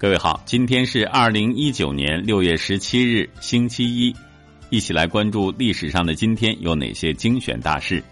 [0.00, 4.16] 各位好，今天是二零一九年六月十七日，星期一，
[4.70, 8.02] 一起来关注历史上的今天有哪些精选大事。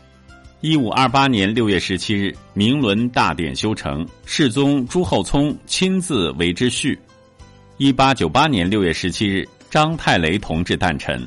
[0.60, 6.98] 一五二八年六月十七日，明伦大典修成，世宗朱厚熜亲自为之序。
[7.78, 11.26] 一八九八年六月十七日，张太雷同志诞辰。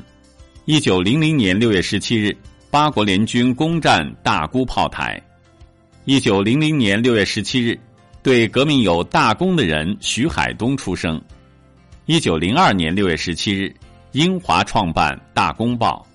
[0.64, 2.32] 一九零零年六月十七日，
[2.70, 5.20] 八国联军攻占大沽炮台。
[6.04, 7.76] 一九零零年六月十七日。
[8.22, 11.20] 对革命有大功的人徐海东出生。
[12.06, 13.74] 一九零二年六月十七日，
[14.12, 16.06] 英华创办《大公报》。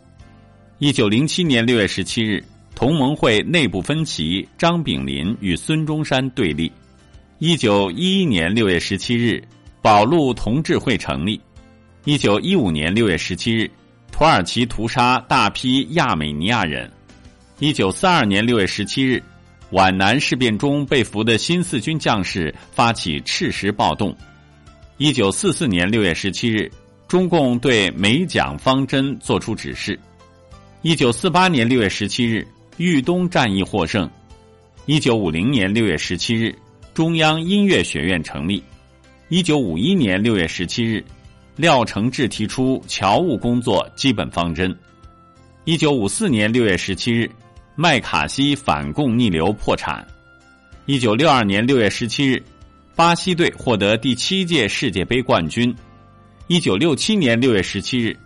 [0.79, 2.41] 一九零七年六月十七日，
[2.73, 6.71] 同盟会内部分歧，张炳麟与孙中山对立。
[7.39, 9.43] 一九一一年六月十七日，
[9.81, 11.41] 保路同志会成立。
[12.05, 13.69] 一九一五年六月十七日，
[14.13, 16.89] 土耳其屠杀大批亚美尼亚人。
[17.59, 19.21] 一九四二年六月十七日。
[19.69, 24.15] 皖南事变中被俘的新四军将士发起赤石暴动。
[24.97, 26.71] 一九四四年六月十七日，
[27.07, 29.99] 中共对美蒋方针作出指示。
[30.81, 34.09] 一九四八年六月十七日，豫东战役获胜。
[34.85, 36.55] 一九五零年六月十七日，
[36.93, 38.63] 中央音乐学院成立。
[39.27, 41.03] 一九五一年六月十七日，
[41.57, 44.73] 廖承志提出侨务工作基本方针。
[45.65, 47.29] 一九五四年六月十七日。
[47.79, 50.03] 麦卡锡反共逆流破产。
[50.87, 52.41] 一九六二年六月十七日，
[52.95, 55.71] 巴西队获得第七届世界杯冠军。
[56.47, 58.17] 一九六七年六月十七日，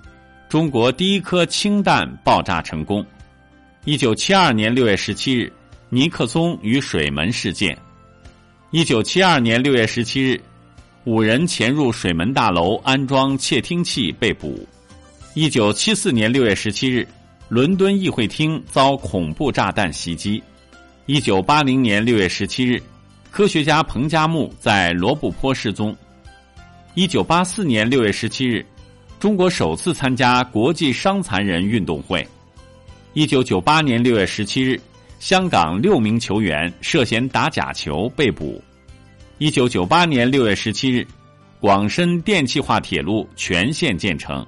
[0.48, 3.06] 中国第一颗氢弹爆炸成功。
[3.84, 5.52] 一九七二年六月十七日，
[5.90, 7.78] 尼克松与水门事件。
[8.70, 10.42] 一九七二年六月十七日，
[11.04, 14.66] 五人潜入水门大楼安装窃听器被捕。
[15.34, 17.06] 一九七四年六月十七日。
[17.52, 20.42] 伦敦议会厅遭恐怖炸弹袭击。
[21.06, 22.82] 一九八零年六月十七日，
[23.30, 25.94] 科学家彭加木在罗布泊失踪。
[26.96, 28.66] 一九八四年六月十七日，
[29.20, 32.26] 中国首次参加国际伤残人运动会。
[33.12, 34.80] 一九九八年六月十七日，
[35.20, 38.64] 香港六名球员涉嫌打假球被捕。
[39.40, 41.06] 一九九八年六月十七日，
[41.60, 44.48] 广深电气化铁路全线建成。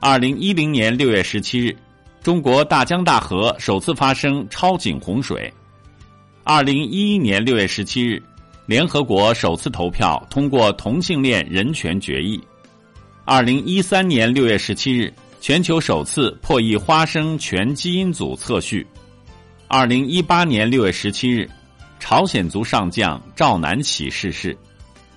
[0.00, 1.76] 二零一零年六月十七日。
[2.22, 5.52] 中国大江大河首次发生超警洪水。
[6.44, 8.22] 二零一一年六月十七日，
[8.64, 12.40] 联合国首次投票通过同性恋人权决议。
[13.24, 18.86] 二零一三年六月十七日，全球首次破译花生全基因组测序。
[19.66, 21.50] 二零一八年六月十七日，
[21.98, 24.56] 朝鲜族上将赵南起逝世。